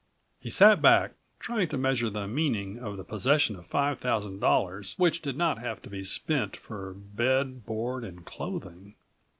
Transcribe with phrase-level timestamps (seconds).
[0.39, 4.95] He sat back trying to measure the meaning of the possession of five thousand dollars
[4.97, 8.95] which did not have to be spent for bed, board and clothing.